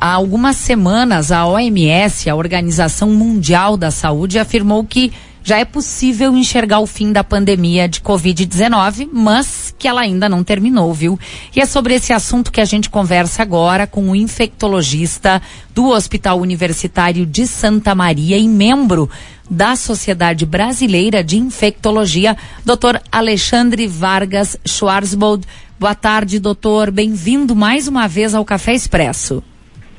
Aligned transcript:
há 0.00 0.12
algumas 0.12 0.56
semanas 0.56 1.30
a 1.30 1.46
OMS, 1.46 2.28
a 2.30 2.34
Organização 2.34 3.10
Mundial 3.10 3.76
da 3.76 3.90
Saúde, 3.90 4.38
afirmou 4.38 4.82
que 4.84 5.12
já 5.42 5.58
é 5.58 5.64
possível 5.64 6.36
enxergar 6.36 6.80
o 6.80 6.86
fim 6.86 7.12
da 7.12 7.24
pandemia 7.24 7.88
de 7.88 8.00
Covid-19, 8.00 9.08
mas 9.12 9.74
que 9.78 9.88
ela 9.88 10.02
ainda 10.02 10.28
não 10.28 10.44
terminou, 10.44 10.92
viu? 10.92 11.18
E 11.54 11.60
é 11.60 11.66
sobre 11.66 11.94
esse 11.94 12.12
assunto 12.12 12.52
que 12.52 12.60
a 12.60 12.64
gente 12.64 12.90
conversa 12.90 13.42
agora 13.42 13.86
com 13.86 14.10
o 14.10 14.16
infectologista 14.16 15.40
do 15.74 15.88
Hospital 15.88 16.40
Universitário 16.40 17.24
de 17.24 17.46
Santa 17.46 17.94
Maria 17.94 18.36
e 18.36 18.46
membro 18.46 19.08
da 19.50 19.74
Sociedade 19.74 20.46
Brasileira 20.46 21.24
de 21.24 21.36
Infectologia, 21.38 22.36
Dr. 22.64 23.00
Alexandre 23.10 23.86
Vargas 23.86 24.56
Schwarzbold. 24.64 25.46
Boa 25.78 25.94
tarde, 25.94 26.38
doutor. 26.38 26.90
Bem-vindo 26.90 27.56
mais 27.56 27.88
uma 27.88 28.06
vez 28.06 28.34
ao 28.34 28.44
Café 28.44 28.74
Expresso. 28.74 29.42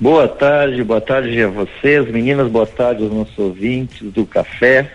Boa 0.02 0.28
tarde, 0.28 0.84
boa 0.84 1.00
tarde 1.00 1.40
a 1.44 1.48
vocês, 1.48 2.09
meninas, 2.09 2.48
boa 2.50 2.66
tarde 2.66 3.04
aos 3.04 3.14
nossos 3.14 3.38
ouvintes 3.38 4.12
do 4.12 4.26
Café 4.26 4.92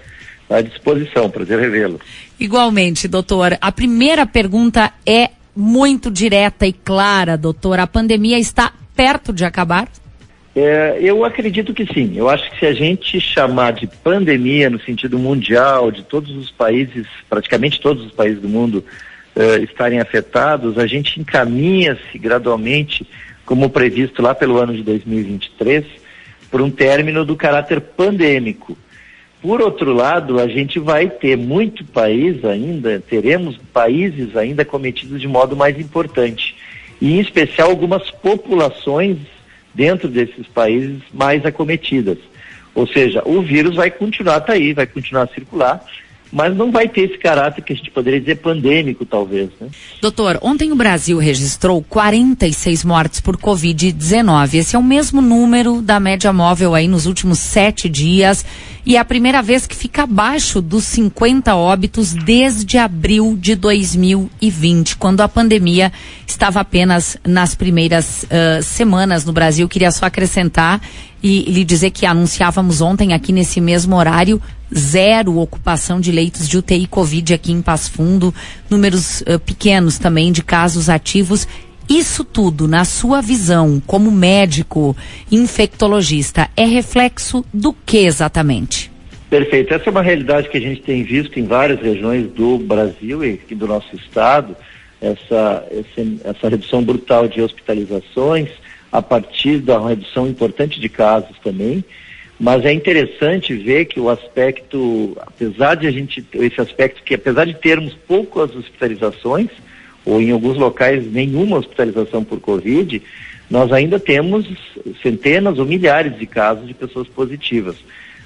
à 0.51 0.61
disposição, 0.61 1.31
prazer 1.31 1.61
revê-lo. 1.61 2.01
Igualmente, 2.41 3.07
doutor. 3.07 3.57
A 3.61 3.71
primeira 3.71 4.27
pergunta 4.27 4.93
é 5.07 5.31
muito 5.55 6.11
direta 6.11 6.67
e 6.67 6.73
clara, 6.73 7.39
doutor. 7.39 7.79
A 7.79 7.87
pandemia 7.87 8.37
está 8.37 8.73
perto 8.97 9.33
de 9.33 9.45
acabar? 9.45 9.89
É, 10.57 10.99
eu 11.01 11.25
acredito 11.25 11.73
que 11.73 11.87
sim. 11.87 12.15
Eu 12.17 12.29
acho 12.29 12.51
que 12.51 12.59
se 12.59 12.67
a 12.67 12.75
gente 12.75 13.21
chamar 13.21 13.75
de 13.75 13.87
pandemia 13.87 14.69
no 14.69 14.81
sentido 14.81 15.21
mundial, 15.21 15.93
de 15.93 16.03
todos 16.03 16.33
os 16.33 16.51
países, 16.51 17.07
praticamente 17.31 17.81
todos 17.81 18.07
os 18.07 18.11
países 18.11 18.43
do 18.43 18.49
mundo 18.49 18.85
uh, 19.37 19.63
estarem 19.63 20.01
afetados, 20.01 20.77
a 20.77 20.87
gente 20.89 21.21
encaminha-se 21.21 22.19
gradualmente, 22.19 23.07
como 23.47 23.71
previsto 23.71 24.21
lá 24.21 24.35
pelo 24.35 24.59
ano 24.59 24.75
de 24.75 24.83
2023, 24.83 25.87
por 26.51 26.61
um 26.61 26.71
término 26.71 27.25
do 27.25 27.37
caráter 27.37 27.81
pandêmico. 27.81 28.77
Por 29.41 29.63
outro 29.63 29.95
lado, 29.95 30.41
a 30.41 30.49
gente 30.49 30.81
vai 30.81 31.09
ter 31.09 31.37
muito 31.37 31.85
país 31.85 32.45
ainda, 32.45 33.01
teremos 33.09 33.57
países 33.73 34.37
ainda 34.37 34.65
cometidos 34.65 35.21
de 35.21 35.29
modo 35.29 35.57
mais 35.57 35.79
importante. 35.79 36.57
E 37.01 37.13
em 37.13 37.21
especial 37.21 37.71
algumas 37.71 38.11
populações 38.11 39.19
dentro 39.73 40.09
desses 40.09 40.47
países 40.49 41.01
mais 41.13 41.47
acometidas. 41.47 42.19
Ou 42.75 42.87
seja, 42.87 43.23
o 43.25 43.41
vírus 43.41 43.77
vai 43.77 43.91
continuar 43.91 44.41
tá 44.41 44.55
aí, 44.55 44.73
vai 44.73 44.87
continuar 44.87 45.23
a 45.23 45.35
circular 45.35 45.85
mas 46.33 46.57
não 46.57 46.71
vai 46.71 46.89
ter 46.89 47.03
esse 47.03 47.19
caráter 47.19 47.63
que 47.63 47.73
a 47.73 47.77
gente 47.77 47.91
poderia 47.91 48.21
dizer 48.21 48.37
pandêmico, 48.37 49.05
talvez. 49.05 49.51
Né? 49.61 49.69
Doutor, 50.01 50.39
ontem 50.43 50.73
o 50.73 50.77
Brasil 50.77 51.19
registrou 51.19 51.83
46 51.83 52.85
mortes 52.85 53.21
por 53.21 53.37
Covid-19. 53.37 54.55
Esse 54.55 54.77
é 54.77 54.79
o 54.79 54.83
mesmo 54.83 55.21
número 55.21 55.81
da 55.81 56.01
média 56.01 56.33
móvel 56.33 56.75
aí 56.75 56.89
nos 56.89 57.07
últimos 57.07 57.39
sete 57.39 57.89
dias 57.89 58.45
e 58.87 58.95
é 58.95 59.01
a 59.01 59.05
primeira 59.05 59.43
vez 59.43 59.67
que 59.67 59.75
fica 59.75 60.05
abaixo 60.05 60.63
dos 60.63 60.85
50 60.85 61.57
óbitos 61.57 62.13
desde 62.13 62.79
abril 62.79 63.37
de 63.37 63.57
2020, 63.57 64.97
quando 64.97 65.23
a 65.23 65.29
pandemia 65.29 65.93
estava 66.25 66.61
apenas 66.61 67.17
nas 67.27 67.57
primeiras 67.57 68.23
uh, 68.25 68.63
semanas 68.63 69.25
no 69.25 69.33
Brasil. 69.33 69.69
Queria 69.69 69.91
só 69.91 70.07
acrescentar 70.07 70.81
e 71.23 71.51
lhe 71.51 71.65
dizer 71.65 71.91
que 71.91 72.07
anunciávamos 72.07 72.81
ontem 72.81 73.13
aqui 73.13 73.33
nesse 73.33 73.61
mesmo 73.61 73.97
horário 73.97 74.41
zero 74.75 75.39
ocupação 75.39 76.01
de 76.01 76.11
leitos 76.11 76.49
de 76.49 76.59
UTI 76.59 76.87
Covid 76.87 77.35
aqui 77.35 77.53
em 77.53 77.63
Passo 77.63 77.91
Fundo, 77.93 78.35
números 78.69 79.21
uh, 79.23 79.39
pequenos 79.39 79.99
também 79.99 80.33
de 80.33 80.43
casos 80.43 80.89
ativos. 80.89 81.47
Isso 81.89 82.25
tudo, 82.25 82.67
na 82.67 82.85
sua 82.85 83.21
visão, 83.21 83.81
como 83.87 84.11
médico 84.11 84.97
infectologista, 85.31 86.51
é 86.57 86.65
reflexo 86.65 87.45
do 87.55 87.73
que 87.73 87.99
exatamente? 87.99 88.91
Perfeito. 89.31 89.73
Essa 89.73 89.89
é 89.89 89.91
uma 89.91 90.03
realidade 90.03 90.49
que 90.49 90.57
a 90.57 90.61
gente 90.61 90.83
tem 90.83 91.05
visto 91.05 91.39
em 91.39 91.45
várias 91.45 91.81
regiões 91.81 92.29
do 92.33 92.59
Brasil 92.59 93.25
e 93.25 93.35
aqui 93.35 93.55
do 93.55 93.69
nosso 93.69 93.95
estado, 93.95 94.57
essa, 95.01 95.65
essa 96.25 96.49
redução 96.49 96.83
brutal 96.83 97.29
de 97.29 97.41
hospitalizações, 97.41 98.51
a 98.97 99.03
partir 99.03 99.59
da 99.59 99.79
redução 99.79 100.27
importante 100.27 100.81
de 100.81 100.89
casos 100.89 101.37
também. 101.45 101.85
Mas 102.41 102.65
é 102.65 102.73
interessante 102.73 103.55
ver 103.55 103.85
que 103.85 104.01
o 104.01 104.09
aspecto, 104.09 105.15
apesar 105.21 105.75
de 105.75 105.87
a 105.87 105.91
gente, 105.91 106.25
esse 106.33 106.59
aspecto 106.59 107.03
que 107.03 107.15
apesar 107.15 107.45
de 107.45 107.53
termos 107.53 107.93
poucas 107.93 108.57
hospitalizações, 108.57 109.49
ou 110.03 110.23
em 110.23 110.31
alguns 110.31 110.57
locais 110.57 111.13
nenhuma 111.13 111.59
hospitalização 111.59 112.25
por 112.25 112.41
Covid, 112.41 113.03
nós 113.51 113.71
ainda 113.71 114.01
temos 114.01 114.47
centenas 115.03 115.59
ou 115.59 115.67
milhares 115.67 116.19
de 116.19 116.25
casos 116.25 116.67
de 116.67 116.73
pessoas 116.73 117.07
positivas. 117.07 117.77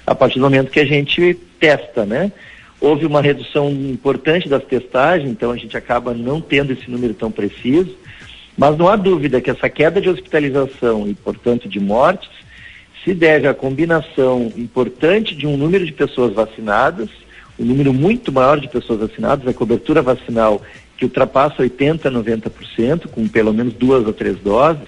A 0.07 0.15
partir 0.15 0.39
do 0.39 0.43
momento 0.43 0.71
que 0.71 0.79
a 0.79 0.85
gente 0.85 1.37
testa, 1.59 2.05
né? 2.05 2.31
Houve 2.79 3.05
uma 3.05 3.21
redução 3.21 3.69
importante 3.69 4.47
das 4.47 4.63
testagens, 4.63 5.29
então 5.29 5.51
a 5.51 5.57
gente 5.57 5.75
acaba 5.75 6.13
não 6.13 6.39
tendo 6.39 6.71
esse 6.71 6.89
número 6.89 7.13
tão 7.13 7.29
preciso, 7.29 7.93
mas 8.61 8.77
não 8.77 8.87
há 8.87 8.95
dúvida 8.95 9.41
que 9.41 9.49
essa 9.49 9.67
queda 9.67 9.99
de 9.99 10.07
hospitalização 10.07 11.07
e, 11.07 11.15
portanto, 11.15 11.67
de 11.67 11.79
mortes 11.79 12.29
se 13.03 13.11
deve 13.11 13.47
à 13.47 13.55
combinação 13.55 14.53
importante 14.55 15.33
de 15.33 15.47
um 15.47 15.57
número 15.57 15.83
de 15.83 15.91
pessoas 15.91 16.31
vacinadas, 16.31 17.09
um 17.59 17.65
número 17.65 17.91
muito 17.91 18.31
maior 18.31 18.59
de 18.59 18.67
pessoas 18.67 18.99
vacinadas, 18.99 19.47
a 19.47 19.53
cobertura 19.53 20.03
vacinal 20.03 20.61
que 20.95 21.05
ultrapassa 21.05 21.63
80%, 21.63 22.01
90%, 22.01 23.07
com 23.07 23.27
pelo 23.27 23.51
menos 23.51 23.73
duas 23.73 24.05
ou 24.05 24.13
três 24.13 24.37
doses, 24.37 24.87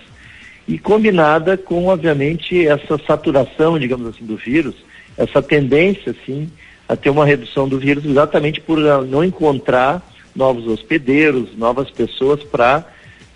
e 0.67 0.77
combinada 0.77 1.57
com, 1.57 1.87
obviamente, 1.87 2.67
essa 2.67 2.99
saturação, 3.07 3.79
digamos 3.79 4.05
assim, 4.05 4.23
do 4.23 4.37
vírus, 4.37 4.75
essa 5.17 5.41
tendência, 5.41 6.11
assim, 6.11 6.47
a 6.87 6.95
ter 6.95 7.09
uma 7.09 7.25
redução 7.25 7.67
do 7.67 7.79
vírus 7.79 8.05
exatamente 8.05 8.61
por 8.61 8.77
não 9.07 9.23
encontrar 9.23 9.99
novos 10.35 10.67
hospedeiros, 10.67 11.57
novas 11.57 11.89
pessoas 11.89 12.43
para 12.43 12.92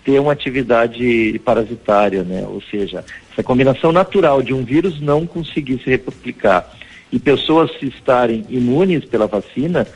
ter 0.08 0.18
uma 0.18 0.32
atividade 0.32 1.38
parasitária, 1.44 2.22
né? 2.24 2.42
Ou 2.48 2.62
seja, 2.62 3.04
essa 3.30 3.42
combinação 3.42 3.92
natural 3.92 4.40
de 4.40 4.54
um 4.54 4.64
vírus 4.64 4.98
não 5.02 5.26
conseguir 5.26 5.78
se 5.84 5.90
replicar 5.90 6.66
e 7.12 7.18
pessoas 7.18 7.70
estarem 7.82 8.42
imunes 8.48 9.04
pela 9.04 9.26
vacina, 9.26 9.86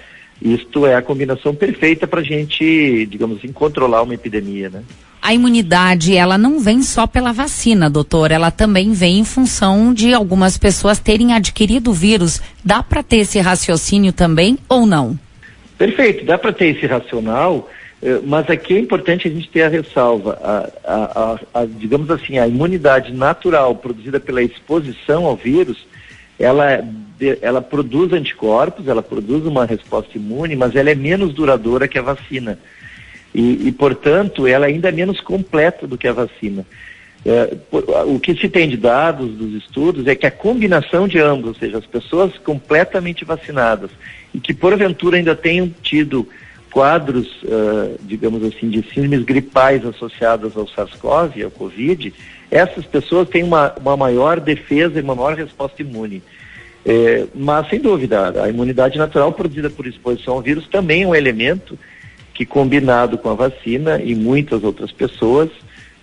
isto 0.43 0.87
é 0.87 0.95
a 0.95 1.01
combinação 1.01 1.55
perfeita 1.55 2.07
para 2.07 2.21
a 2.21 2.23
gente, 2.23 3.07
digamos 3.07 3.39
assim, 3.39 3.51
controlar 3.51 4.03
uma 4.03 4.13
epidemia, 4.13 4.69
né? 4.69 4.83
A 5.23 5.33
imunidade, 5.33 6.15
ela 6.15 6.37
não 6.37 6.61
vem 6.61 6.83
só 6.83 7.07
pela 7.07 7.33
vacina, 7.33 7.89
doutor, 7.89 8.31
ela 8.31 8.51
também 8.51 8.93
vem 8.93 9.21
em 9.21 9.25
função 9.25 9.95
de 9.95 10.13
algumas 10.13 10.59
pessoas 10.59 10.99
terem 10.99 11.33
adquirido 11.33 11.89
o 11.89 11.95
vírus. 11.95 12.43
Dá 12.63 12.83
para 12.83 13.03
ter 13.03 13.19
esse 13.19 13.41
raciocínio 13.41 14.13
também 14.13 14.59
ou 14.69 14.85
não? 14.85 15.19
Perfeito, 15.79 16.27
dá 16.27 16.37
para 16.37 16.53
ter 16.53 16.77
esse 16.77 16.87
racional, 16.87 17.71
mas 18.25 18.51
aqui 18.51 18.75
é 18.75 18.81
importante 18.81 19.29
a 19.29 19.31
gente 19.31 19.49
ter 19.49 19.63
a 19.63 19.69
ressalva, 19.69 20.37
a, 20.43 20.71
a, 20.85 21.61
a, 21.61 21.65
digamos 21.65 22.11
assim, 22.11 22.39
a 22.39 22.49
imunidade 22.49 23.13
natural 23.13 23.77
produzida 23.77 24.19
pela 24.19 24.43
exposição 24.43 25.25
ao 25.25 25.37
vírus, 25.37 25.87
ela, 26.39 26.85
ela 27.41 27.63
produz 27.63 28.13
anticorpos, 28.13 28.89
ela 28.89 29.03
produz 29.03 29.47
uma 29.47 29.65
resposta 29.65 30.19
imune, 30.19 30.57
mas 30.57 30.75
ela 30.75 30.91
é 30.91 30.95
menos 30.97 31.33
duradoura 31.33 31.87
que 31.87 31.99
a 31.99 32.03
vacina. 32.03 32.59
E, 33.33 33.69
e 33.69 33.73
portanto, 33.73 34.49
ela 34.49 34.67
ainda 34.67 34.89
é 34.89 34.93
menos 34.93 35.21
completa 35.21 35.87
do 35.87 35.97
que 35.97 36.09
a 36.09 36.13
vacina. 36.13 36.67
É, 37.25 37.57
o 38.07 38.19
que 38.19 38.35
se 38.35 38.49
tem 38.49 38.69
de 38.69 38.77
dados 38.77 39.37
dos 39.37 39.55
estudos 39.55 40.09
é 40.09 40.15
que 40.17 40.27
a 40.27 40.31
combinação 40.31 41.07
de 41.07 41.21
ambos, 41.21 41.51
ou 41.51 41.55
seja, 41.55 41.79
as 41.79 41.87
pessoas 41.87 42.37
completamente 42.39 43.25
vacinadas 43.25 43.93
e 44.35 44.41
que 44.41 44.53
porventura 44.53 45.17
ainda 45.17 45.37
tenham 45.37 45.73
tido 45.83 46.29
quadros, 46.73 47.29
uh, 47.43 47.99
digamos 48.01 48.43
assim, 48.43 48.71
de 48.71 48.83
síndromes 48.93 49.25
gripais 49.25 49.85
associadas 49.85 50.57
ao 50.57 50.67
SARS-CoV, 50.67 51.45
ao 51.45 51.51
Covid, 51.51 52.13
essas 52.51 52.87
pessoas 52.87 53.29
têm 53.29 53.45
uma, 53.45 53.75
uma 53.79 53.97
maior 53.97 54.41
defesa 54.41 54.99
e 54.99 55.03
uma 55.03 55.15
maior 55.15 55.37
resposta 55.37 55.83
imune. 55.83 56.23
É, 56.85 57.27
mas, 57.35 57.69
sem 57.69 57.79
dúvida, 57.79 58.43
a 58.43 58.49
imunidade 58.49 58.99
natural 58.99 59.33
produzida 59.33 59.71
por 59.71 59.87
exposição 59.87 60.35
ao 60.35 60.43
vírus 60.43 60.67
também 60.67 61.03
é 61.03 61.07
um 61.07 61.15
elemento 61.15 61.79
que, 62.35 62.45
combinado 62.45 63.17
com 63.19 63.31
a 63.31 63.35
vacina 63.35 64.03
e 64.03 64.15
muitas 64.15 64.65
outras 64.65 64.91
pessoas, 64.91 65.51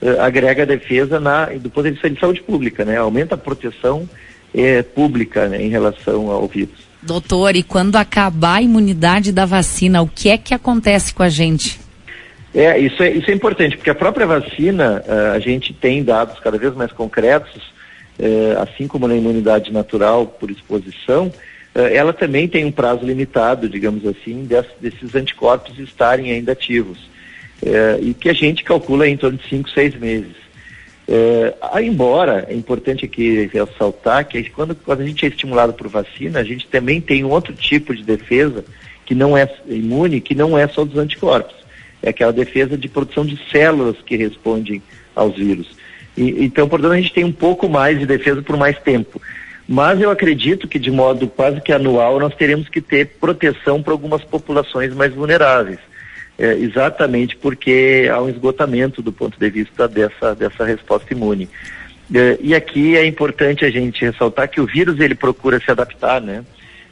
uh, 0.02 0.22
agrega 0.22 0.66
defesa 0.66 1.20
na, 1.20 1.46
do 1.46 1.70
ponto 1.70 1.86
de 1.86 1.92
vista 1.92 2.10
de 2.10 2.20
saúde 2.20 2.42
pública, 2.42 2.86
né? 2.86 2.98
aumenta 2.98 3.36
a 3.36 3.38
proteção 3.38 4.08
uh, 4.54 4.84
pública 4.96 5.50
né, 5.50 5.62
em 5.62 5.70
relação 5.70 6.30
ao 6.30 6.48
vírus. 6.48 6.89
Doutor, 7.02 7.56
e 7.56 7.64
quando 7.64 7.96
acabar 7.96 8.56
a 8.56 8.62
imunidade 8.62 9.32
da 9.32 9.46
vacina, 9.46 10.02
o 10.02 10.08
que 10.08 10.30
é 10.30 10.38
que 10.38 10.54
acontece 10.54 11.14
com 11.14 11.24
a 11.24 11.30
gente? 11.30 11.80
É, 12.54 12.78
isso 12.80 13.02
é, 13.02 13.12
isso 13.12 13.30
é 13.30 13.34
importante, 13.34 13.78
porque 13.78 13.90
a 13.90 13.96
própria 13.96 14.26
vacina, 14.26 15.04
uh, 15.08 15.36
a 15.36 15.40
gente 15.40 15.72
tem 15.74 16.04
dados 16.04 16.40
cada 16.40 16.58
vez 16.58 16.74
mais 16.76 16.92
concretos, 16.92 17.62
uh, 18.20 18.60
assim 18.62 18.88
como 18.88 19.08
na 19.08 19.16
imunidade 19.16 19.72
natural 19.72 20.26
por 20.26 20.50
exposição, 20.50 21.28
uh, 21.28 21.80
ela 21.80 22.12
também 22.12 22.48
tem 22.48 22.66
um 22.66 22.72
prazo 22.72 23.06
limitado, 23.06 23.70
digamos 23.70 24.06
assim, 24.06 24.44
desse, 24.46 24.72
desses 24.82 25.16
anticorpos 25.16 25.78
estarem 25.80 26.32
ainda 26.32 26.52
ativos, 26.52 27.08
e 28.02 28.14
que 28.14 28.30
a 28.30 28.34
gente 28.34 28.64
calcula 28.64 29.06
em 29.06 29.18
torno 29.18 29.38
de 29.38 29.46
5, 29.50 29.70
6 29.72 30.00
meses. 30.00 30.39
É, 31.12 31.56
embora 31.82 32.46
é 32.48 32.54
importante 32.54 33.04
aqui 33.04 33.50
ressaltar 33.52 34.28
que 34.28 34.48
quando, 34.52 34.76
quando 34.76 35.02
a 35.02 35.06
gente 35.06 35.26
é 35.26 35.30
estimulado 35.30 35.74
por 35.74 35.88
vacina, 35.88 36.40
a 36.40 36.44
gente 36.44 36.68
também 36.68 37.02
tem 37.02 37.24
um 37.24 37.32
outro 37.32 37.52
tipo 37.52 37.96
de 37.96 38.04
defesa 38.04 38.64
que 39.08 39.16
não 39.16 39.36
é 39.36 39.52
imune, 39.68 40.22
que 40.22 40.36
não 40.36 40.56
é 40.56 40.68
só 40.68 40.86
dos 40.86 41.00
anticorpos. 41.00 41.56
É 42.04 42.10
aquela 42.10 42.32
defesa 42.32 42.78
de 42.78 42.88
produção 42.88 43.26
de 43.26 43.40
células 43.50 43.96
que 44.06 44.16
respondem 44.16 44.84
aos 45.16 45.36
vírus. 45.36 45.76
E, 46.16 46.46
então, 46.46 46.70
portanto, 46.70 46.92
a 46.92 47.02
gente 47.02 47.12
tem 47.12 47.24
um 47.24 47.32
pouco 47.32 47.68
mais 47.68 47.98
de 47.98 48.06
defesa 48.06 48.44
por 48.44 48.56
mais 48.56 48.78
tempo. 48.78 49.20
Mas 49.68 50.00
eu 50.00 50.12
acredito 50.12 50.68
que 50.68 50.78
de 50.78 50.92
modo 50.92 51.28
quase 51.28 51.60
que 51.60 51.74
anual 51.74 52.20
nós 52.20 52.36
teremos 52.36 52.70
que 52.70 52.82
ter 52.82 53.08
proteção 53.20 53.82
para 53.82 53.94
algumas 53.94 54.24
populações 54.24 54.94
mais 54.94 55.12
vulneráveis 55.12 55.80
é, 56.40 56.54
exatamente 56.54 57.36
porque 57.36 58.10
há 58.12 58.22
um 58.22 58.30
esgotamento 58.30 59.02
do 59.02 59.12
ponto 59.12 59.38
de 59.38 59.50
vista 59.50 59.88
dessa, 59.90 60.34
dessa 60.34 60.64
resposta 60.64 61.14
imune. 61.14 61.50
É, 62.14 62.40
e 62.42 62.56
aqui 62.56 62.96
é 62.96 63.06
importante 63.06 63.66
a 63.66 63.70
gente 63.70 64.06
ressaltar 64.06 64.50
que 64.50 64.62
o 64.62 64.66
vírus 64.66 65.00
ele 65.02 65.14
procura 65.14 65.60
se 65.60 65.70
adaptar, 65.70 66.22
né? 66.22 66.44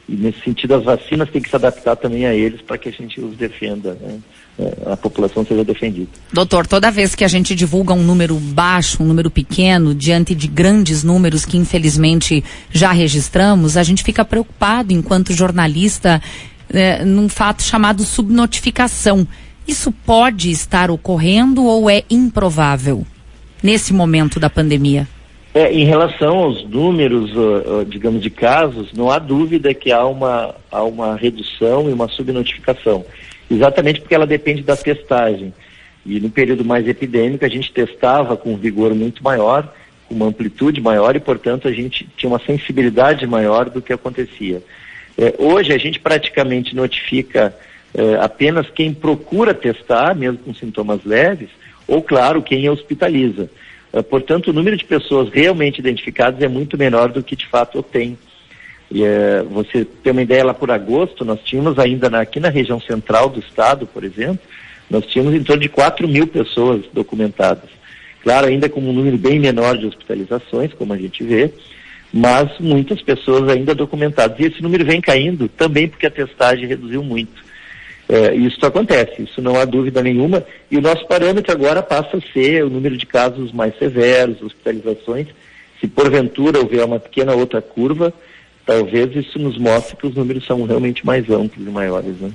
E 0.06 0.14
nesse 0.14 0.40
sentido 0.40 0.74
as 0.74 0.84
vacinas 0.84 1.30
têm 1.30 1.40
que 1.40 1.48
se 1.48 1.56
adaptar 1.56 1.96
também 1.96 2.26
a 2.26 2.34
eles 2.34 2.60
para 2.60 2.78
que 2.78 2.90
a 2.90 2.92
gente 2.92 3.20
os 3.20 3.36
defenda, 3.36 3.96
né? 4.00 4.18
É, 4.58 4.92
a 4.92 4.96
população 4.96 5.46
seja 5.46 5.64
defendida. 5.64 6.10
Doutor, 6.32 6.66
toda 6.66 6.90
vez 6.90 7.14
que 7.14 7.24
a 7.24 7.28
gente 7.28 7.54
divulga 7.54 7.94
um 7.94 8.02
número 8.02 8.34
baixo, 8.34 9.02
um 9.02 9.06
número 9.06 9.30
pequeno, 9.30 9.94
diante 9.94 10.34
de 10.34 10.48
grandes 10.48 11.02
números 11.02 11.46
que 11.46 11.56
infelizmente 11.56 12.44
já 12.70 12.92
registramos, 12.92 13.76
a 13.76 13.82
gente 13.82 14.02
fica 14.02 14.24
preocupado 14.24 14.92
enquanto 14.92 15.32
jornalista 15.32 16.20
é, 16.72 17.04
num 17.04 17.28
fato 17.28 17.62
chamado 17.62 18.02
subnotificação. 18.02 19.26
Isso 19.66 19.92
pode 19.92 20.50
estar 20.50 20.90
ocorrendo 20.90 21.64
ou 21.64 21.90
é 21.90 22.02
improvável 22.10 23.06
nesse 23.62 23.92
momento 23.92 24.40
da 24.40 24.48
pandemia? 24.48 25.06
É, 25.54 25.72
em 25.72 25.84
relação 25.84 26.36
aos 26.38 26.64
números, 26.68 27.30
digamos, 27.88 28.22
de 28.22 28.30
casos, 28.30 28.92
não 28.92 29.10
há 29.10 29.18
dúvida 29.18 29.74
que 29.74 29.90
há 29.90 30.04
uma, 30.04 30.54
há 30.70 30.82
uma 30.84 31.16
redução 31.16 31.88
e 31.88 31.92
uma 31.92 32.08
subnotificação. 32.08 33.04
Exatamente 33.50 34.00
porque 34.00 34.14
ela 34.14 34.26
depende 34.26 34.62
da 34.62 34.76
testagem. 34.76 35.52
E 36.04 36.20
no 36.20 36.30
período 36.30 36.64
mais 36.64 36.86
epidêmico, 36.86 37.44
a 37.44 37.48
gente 37.48 37.72
testava 37.72 38.36
com 38.36 38.56
vigor 38.56 38.94
muito 38.94 39.22
maior, 39.22 39.72
com 40.06 40.14
uma 40.14 40.26
amplitude 40.26 40.80
maior 40.80 41.16
e, 41.16 41.20
portanto, 41.20 41.66
a 41.66 41.72
gente 41.72 42.08
tinha 42.16 42.30
uma 42.30 42.38
sensibilidade 42.38 43.26
maior 43.26 43.68
do 43.68 43.82
que 43.82 43.92
acontecia. 43.92 44.62
É, 45.18 45.34
hoje 45.36 45.72
a 45.72 45.78
gente 45.78 45.98
praticamente 45.98 46.76
notifica 46.76 47.52
é, 47.92 48.14
apenas 48.20 48.70
quem 48.70 48.94
procura 48.94 49.52
testar, 49.52 50.14
mesmo 50.14 50.38
com 50.38 50.54
sintomas 50.54 51.04
leves, 51.04 51.48
ou, 51.88 52.00
claro, 52.00 52.40
quem 52.40 52.70
hospitaliza. 52.70 53.50
É, 53.92 54.00
portanto, 54.00 54.48
o 54.48 54.52
número 54.52 54.76
de 54.76 54.84
pessoas 54.84 55.28
realmente 55.30 55.80
identificadas 55.80 56.40
é 56.40 56.46
muito 56.46 56.78
menor 56.78 57.10
do 57.10 57.22
que 57.22 57.34
de 57.34 57.46
fato 57.46 57.82
tem. 57.82 58.16
E, 58.90 59.02
é, 59.02 59.42
você 59.42 59.84
tem 59.84 60.12
uma 60.12 60.22
ideia, 60.22 60.44
lá 60.44 60.54
por 60.54 60.70
agosto, 60.70 61.24
nós 61.24 61.40
tínhamos 61.42 61.80
ainda 61.80 62.08
na, 62.08 62.20
aqui 62.20 62.38
na 62.38 62.48
região 62.48 62.80
central 62.80 63.28
do 63.28 63.40
estado, 63.40 63.86
por 63.86 64.04
exemplo, 64.04 64.40
nós 64.88 65.04
tínhamos 65.06 65.34
em 65.34 65.42
torno 65.42 65.62
de 65.62 65.68
4 65.68 66.06
mil 66.06 66.28
pessoas 66.28 66.84
documentadas. 66.92 67.70
Claro, 68.22 68.46
ainda 68.46 68.68
com 68.68 68.80
um 68.80 68.92
número 68.92 69.18
bem 69.18 69.38
menor 69.38 69.76
de 69.76 69.86
hospitalizações, 69.86 70.72
como 70.74 70.92
a 70.92 70.96
gente 70.96 71.24
vê, 71.24 71.52
mas 72.12 72.58
muitas 72.58 73.02
pessoas 73.02 73.48
ainda 73.48 73.74
documentadas. 73.74 74.38
E 74.38 74.44
esse 74.44 74.62
número 74.62 74.84
vem 74.84 75.00
caindo 75.00 75.48
também 75.48 75.88
porque 75.88 76.06
a 76.06 76.10
testagem 76.10 76.66
reduziu 76.66 77.02
muito. 77.02 77.46
É, 78.08 78.34
isso 78.34 78.64
acontece, 78.64 79.22
isso 79.22 79.42
não 79.42 79.60
há 79.60 79.66
dúvida 79.66 80.02
nenhuma. 80.02 80.42
E 80.70 80.78
o 80.78 80.80
nosso 80.80 81.06
parâmetro 81.06 81.52
agora 81.52 81.82
passa 81.82 82.16
a 82.16 82.32
ser 82.32 82.64
o 82.64 82.70
número 82.70 82.96
de 82.96 83.04
casos 83.04 83.52
mais 83.52 83.76
severos, 83.78 84.40
hospitalizações. 84.40 85.26
Se 85.78 85.86
porventura 85.86 86.58
houver 86.58 86.84
uma 86.84 86.98
pequena 86.98 87.34
outra 87.34 87.60
curva, 87.60 88.12
talvez 88.64 89.14
isso 89.14 89.38
nos 89.38 89.58
mostre 89.58 89.96
que 89.96 90.06
os 90.06 90.14
números 90.14 90.46
são 90.46 90.64
realmente 90.64 91.04
mais 91.04 91.28
amplos 91.28 91.66
e 91.66 91.70
maiores. 91.70 92.16
Né? 92.18 92.30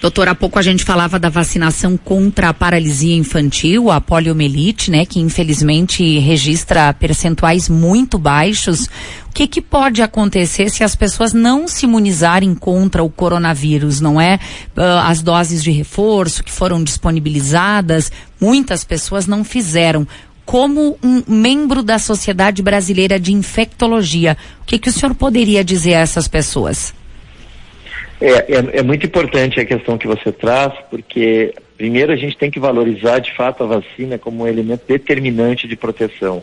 Doutor, 0.00 0.28
há 0.28 0.34
pouco 0.34 0.58
a 0.58 0.62
gente 0.62 0.82
falava 0.82 1.18
da 1.18 1.28
vacinação 1.28 1.94
contra 1.94 2.48
a 2.48 2.54
paralisia 2.54 3.14
infantil, 3.14 3.90
a 3.90 4.00
poliomielite, 4.00 4.90
né, 4.90 5.04
que 5.04 5.20
infelizmente 5.20 6.18
registra 6.18 6.94
percentuais 6.94 7.68
muito 7.68 8.16
baixos. 8.16 8.86
O 9.28 9.32
que, 9.34 9.46
que 9.46 9.60
pode 9.60 10.00
acontecer 10.00 10.70
se 10.70 10.82
as 10.82 10.94
pessoas 10.96 11.34
não 11.34 11.68
se 11.68 11.84
imunizarem 11.84 12.54
contra 12.54 13.02
o 13.02 13.10
coronavírus, 13.10 14.00
não 14.00 14.18
é? 14.18 14.40
Uh, 14.74 14.80
as 15.04 15.20
doses 15.20 15.62
de 15.62 15.70
reforço 15.70 16.42
que 16.42 16.50
foram 16.50 16.82
disponibilizadas, 16.82 18.10
muitas 18.40 18.84
pessoas 18.84 19.26
não 19.26 19.44
fizeram 19.44 20.08
como 20.46 20.98
um 21.02 21.22
membro 21.28 21.82
da 21.82 21.98
Sociedade 21.98 22.62
Brasileira 22.62 23.20
de 23.20 23.34
Infectologia. 23.34 24.36
O 24.62 24.64
que, 24.64 24.78
que 24.78 24.88
o 24.88 24.92
senhor 24.92 25.14
poderia 25.14 25.62
dizer 25.62 25.94
a 25.94 26.00
essas 26.00 26.26
pessoas? 26.26 26.94
É, 28.20 28.54
é, 28.54 28.78
é, 28.78 28.82
muito 28.82 29.06
importante 29.06 29.58
a 29.58 29.64
questão 29.64 29.96
que 29.96 30.06
você 30.06 30.30
traz, 30.30 30.74
porque 30.90 31.54
primeiro 31.76 32.12
a 32.12 32.16
gente 32.16 32.36
tem 32.36 32.50
que 32.50 32.60
valorizar 32.60 33.18
de 33.18 33.34
fato 33.34 33.64
a 33.64 33.66
vacina 33.66 34.18
como 34.18 34.44
um 34.44 34.46
elemento 34.46 34.82
determinante 34.86 35.66
de 35.66 35.74
proteção. 35.74 36.36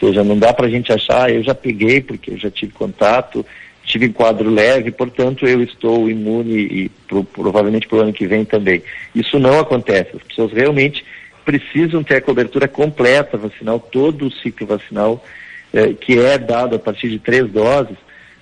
Ou 0.00 0.08
seja, 0.08 0.24
não 0.24 0.36
dá 0.36 0.52
para 0.52 0.66
a 0.66 0.70
gente 0.70 0.92
achar, 0.92 1.26
ah, 1.26 1.30
eu 1.30 1.44
já 1.44 1.54
peguei 1.54 2.00
porque 2.00 2.32
eu 2.32 2.36
já 2.36 2.50
tive 2.50 2.72
contato, 2.72 3.46
tive 3.84 4.08
quadro 4.08 4.50
leve, 4.50 4.90
portanto 4.90 5.46
eu 5.46 5.62
estou 5.62 6.10
imune 6.10 6.58
e 6.58 6.88
pro, 7.06 7.22
provavelmente 7.22 7.86
para 7.86 7.98
o 7.98 8.00
ano 8.00 8.12
que 8.12 8.26
vem 8.26 8.44
também. 8.44 8.82
Isso 9.14 9.38
não 9.38 9.60
acontece. 9.60 10.16
As 10.16 10.22
pessoas 10.22 10.52
realmente 10.52 11.04
precisam 11.44 12.02
ter 12.02 12.16
a 12.16 12.20
cobertura 12.20 12.66
completa 12.66 13.36
vacinal, 13.36 13.78
todo 13.78 14.26
o 14.26 14.32
ciclo 14.32 14.66
vacinal 14.66 15.24
eh, 15.72 15.92
que 15.92 16.18
é 16.18 16.36
dado 16.36 16.76
a 16.76 16.78
partir 16.78 17.08
de 17.08 17.18
três 17.18 17.48
doses, 17.50 17.96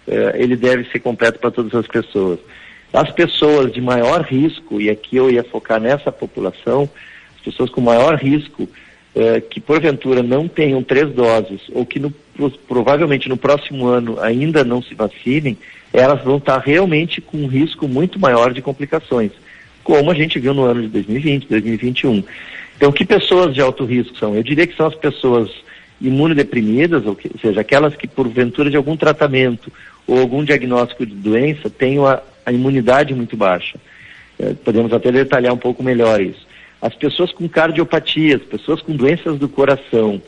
eh, 0.08 0.32
ele 0.36 0.56
deve 0.56 0.84
ser 0.90 1.00
completo 1.00 1.38
para 1.38 1.50
todas 1.50 1.74
as 1.74 1.86
pessoas. 1.86 2.38
As 2.92 3.10
pessoas 3.10 3.72
de 3.72 3.80
maior 3.80 4.22
risco, 4.22 4.80
e 4.80 4.90
aqui 4.90 5.16
eu 5.16 5.30
ia 5.30 5.44
focar 5.44 5.80
nessa 5.80 6.10
população, 6.10 6.88
as 7.36 7.42
pessoas 7.42 7.70
com 7.70 7.80
maior 7.80 8.16
risco, 8.16 8.68
eh, 9.14 9.40
que 9.40 9.60
porventura 9.60 10.22
não 10.22 10.48
tenham 10.48 10.82
três 10.82 11.10
doses, 11.12 11.60
ou 11.72 11.86
que 11.86 12.00
no, 12.00 12.10
provavelmente 12.68 13.28
no 13.28 13.36
próximo 13.36 13.86
ano 13.86 14.20
ainda 14.20 14.64
não 14.64 14.82
se 14.82 14.94
vacinem, 14.94 15.56
elas 15.92 16.22
vão 16.22 16.38
estar 16.38 16.58
realmente 16.58 17.20
com 17.20 17.38
um 17.38 17.46
risco 17.46 17.86
muito 17.86 18.18
maior 18.18 18.52
de 18.52 18.62
complicações, 18.62 19.32
como 19.84 20.10
a 20.10 20.14
gente 20.14 20.38
viu 20.38 20.54
no 20.54 20.64
ano 20.64 20.82
de 20.82 20.88
2020, 20.88 21.48
2021. 21.48 22.24
Então, 22.76 22.90
que 22.90 23.04
pessoas 23.04 23.54
de 23.54 23.60
alto 23.60 23.84
risco 23.84 24.16
são? 24.16 24.34
Eu 24.34 24.42
diria 24.42 24.66
que 24.66 24.76
são 24.76 24.86
as 24.86 24.94
pessoas 24.94 25.50
imunodeprimidas, 26.00 27.04
ou, 27.06 27.14
que, 27.14 27.28
ou 27.28 27.38
seja, 27.40 27.60
aquelas 27.60 27.94
que 27.94 28.08
porventura 28.08 28.70
de 28.70 28.76
algum 28.76 28.96
tratamento 28.96 29.70
ou 30.06 30.18
algum 30.18 30.42
diagnóstico 30.42 31.04
de 31.04 31.14
doença 31.14 31.68
tenham 31.68 32.06
a, 32.06 32.22
a 32.44 32.52
imunidade 32.52 33.14
muito 33.14 33.36
baixa. 33.36 33.78
É, 34.38 34.54
podemos 34.54 34.92
até 34.92 35.12
detalhar 35.12 35.52
um 35.52 35.58
pouco 35.58 35.82
melhor 35.82 36.20
isso. 36.20 36.46
As 36.80 36.94
pessoas 36.94 37.30
com 37.32 37.48
cardiopatias, 37.48 38.40
pessoas 38.42 38.80
com 38.80 38.96
doenças 38.96 39.38
do 39.38 39.48
coração, 39.48 40.20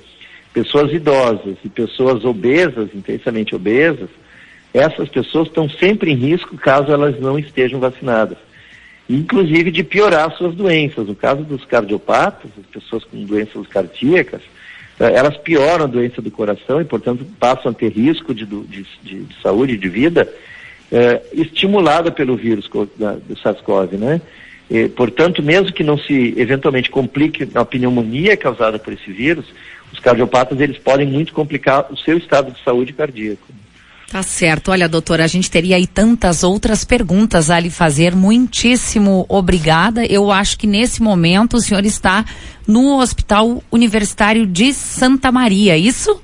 pessoas 0.53 0.93
idosas 0.93 1.57
e 1.65 1.69
pessoas 1.69 2.25
obesas, 2.25 2.91
intensamente 2.95 3.55
obesas, 3.55 4.11
essas 4.75 5.09
pessoas 5.09 5.49
estão 5.49 5.69
sempre 5.69 6.11
em 6.11 6.17
risco 6.17 6.57
caso 6.57 6.93
elas 6.93 7.19
não 7.21 7.39
estejam 7.39 7.81
vacinadas. 7.81 8.39
Inclusive 9.09 9.71
de 9.71 9.83
piorar 9.83 10.31
suas 10.37 10.55
doenças. 10.55 11.07
No 11.07 11.15
caso 11.15 11.43
dos 11.43 11.65
cardiopatas, 11.65 12.51
as 12.59 12.67
pessoas 12.67 13.05
com 13.05 13.25
doenças 13.25 13.67
cardíacas, 13.67 14.41
é, 15.01 15.15
elas 15.15 15.37
pioram 15.39 15.85
a 15.85 15.89
doença 15.89 16.23
do 16.23 16.31
coração 16.31 16.81
e, 16.81 16.85
portanto, 16.85 17.27
passam 17.39 17.71
a 17.71 17.75
ter 17.75 17.91
risco 17.91 18.35
de, 18.35 18.47
de, 18.47 18.87
de, 19.03 19.25
de 19.25 19.43
saúde 19.43 19.77
de 19.77 19.89
vida 19.89 20.29
é, 20.93 21.23
estimulada 21.33 22.13
pelo 22.13 22.37
vírus 22.37 22.69
da, 22.99 23.13
do 23.13 23.35
SARS-CoV, 23.35 23.97
né? 23.97 24.21
E, 24.71 24.89
portanto, 24.89 25.43
mesmo 25.43 25.73
que 25.73 25.83
não 25.83 25.99
se 25.99 26.35
eventualmente 26.37 26.91
complique 26.91 27.49
a 27.55 27.65
pneumonia 27.65 28.37
causada 28.37 28.79
por 28.79 28.93
esse 28.93 29.11
vírus, 29.11 29.47
os 29.93 29.99
cardiopatas 29.99 30.61
eles 30.61 30.79
podem 30.79 31.07
muito 31.07 31.33
complicar 31.33 31.87
o 31.91 31.97
seu 31.97 32.17
estado 32.19 32.53
de 32.53 32.63
saúde 32.63 32.93
cardíaco. 32.93 33.49
Tá 34.11 34.23
certo. 34.23 34.71
Olha, 34.71 34.89
doutora, 34.89 35.25
a 35.25 35.27
gente 35.27 35.51
teria 35.51 35.77
aí 35.77 35.87
tantas 35.87 36.45
outras 36.45 36.85
perguntas 36.85 37.49
a 37.49 37.59
lhe 37.59 37.71
fazer. 37.71 38.15
Muitíssimo 38.15 39.25
obrigada. 39.27 40.05
Eu 40.05 40.31
acho 40.31 40.59
que 40.59 40.67
nesse 40.67 41.03
momento 41.03 41.57
o 41.57 41.61
senhor 41.61 41.85
está 41.87 42.23
no 42.67 42.99
Hospital 42.99 43.63
Universitário 43.73 44.47
de 44.47 44.75
Santa 44.75 45.33
Maria, 45.33 45.79
isso? 45.79 46.21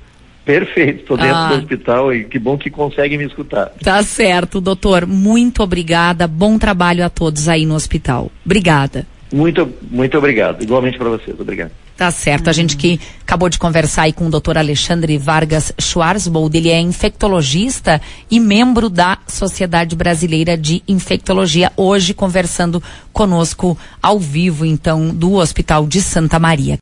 Perfeito, 0.49 1.01
estou 1.01 1.15
dentro 1.15 1.35
ah. 1.35 1.49
do 1.49 1.59
hospital 1.59 2.11
e 2.11 2.23
que 2.23 2.39
bom 2.39 2.57
que 2.57 2.71
consegue 2.71 3.19
me 3.19 3.25
escutar. 3.25 3.67
Tá 3.83 4.01
certo, 4.01 4.59
doutor. 4.59 5.05
Muito 5.05 5.61
obrigada. 5.61 6.27
Bom 6.27 6.57
trabalho 6.57 7.05
a 7.05 7.09
todos 7.09 7.47
aí 7.47 7.67
no 7.67 7.75
hospital. 7.75 8.31
Obrigada. 8.43 9.05
Muito, 9.31 9.71
muito 9.91 10.17
obrigado. 10.17 10.63
Igualmente 10.63 10.97
para 10.97 11.09
vocês. 11.09 11.39
Obrigado. 11.39 11.69
Tá 11.95 12.11
certo. 12.11 12.49
A 12.49 12.53
gente 12.53 12.77
que 12.77 12.97
acabou 13.21 13.49
de 13.49 13.59
conversar 13.59 14.03
aí 14.03 14.13
com 14.13 14.27
o 14.27 14.29
doutor 14.29 14.57
Alexandre 14.57 15.17
Vargas 15.17 15.73
Schwarzbold. 15.77 16.57
Ele 16.57 16.69
é 16.69 16.79
infectologista 16.79 18.01
e 18.31 18.39
membro 18.39 18.89
da 18.89 19.17
Sociedade 19.27 19.95
Brasileira 19.95 20.57
de 20.57 20.81
Infectologia. 20.87 21.73
Hoje 21.75 22.13
conversando 22.13 22.81
conosco 23.11 23.77
ao 24.01 24.17
vivo, 24.17 24.65
então, 24.65 25.09
do 25.13 25.33
Hospital 25.33 25.85
de 25.85 26.01
Santa 26.01 26.39
Maria. 26.39 26.77